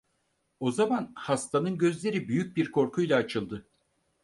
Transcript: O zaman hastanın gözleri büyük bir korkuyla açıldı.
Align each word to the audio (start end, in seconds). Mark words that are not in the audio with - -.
O 0.59 0.71
zaman 0.71 1.11
hastanın 1.15 1.77
gözleri 1.77 2.27
büyük 2.27 2.57
bir 2.57 2.71
korkuyla 2.71 3.17
açıldı. 3.17 3.67